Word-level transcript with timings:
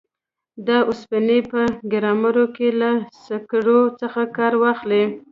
د 0.67 0.69
اوسپنې 0.89 1.39
په 1.51 1.61
ګرمولو 1.91 2.45
کې 2.55 2.67
له 2.81 2.91
سکرو 3.25 3.81
څخه 3.99 4.21
کار 4.37 4.53
واخلي. 4.63 5.03